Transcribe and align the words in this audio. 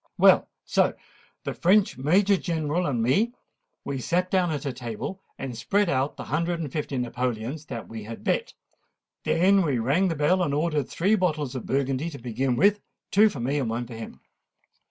Well, 0.17 0.49
so 0.65 0.95
the 1.43 1.53
French 1.53 1.95
Major 1.95 2.35
General 2.35 2.87
and 2.87 3.03
me, 3.03 3.33
we 3.85 3.99
sate 3.99 4.31
down 4.31 4.49
at 4.49 4.61
table, 4.75 5.21
and 5.37 5.55
spread 5.55 5.89
out 5.89 6.17
the 6.17 6.23
hundred 6.23 6.59
and 6.59 6.71
fifty 6.71 6.97
napoleons 6.97 7.65
that 7.67 7.87
we 7.87 8.01
had 8.05 8.23
bet. 8.23 8.55
Then 9.25 9.63
we 9.63 9.77
rang 9.77 10.07
the 10.07 10.15
bell, 10.15 10.41
and 10.41 10.55
ordered 10.55 10.89
three 10.89 11.13
bottles 11.13 11.53
of 11.53 11.67
Burgundy 11.67 12.09
to 12.09 12.17
begin 12.17 12.55
with—two 12.55 13.29
for 13.29 13.39
me, 13.39 13.59
and 13.59 13.69
one 13.69 13.85
for 13.85 13.93
him." 13.93 14.21